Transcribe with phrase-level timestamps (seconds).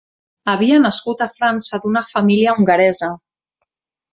[0.53, 3.11] Havia nascut a França d'una família hongaresa.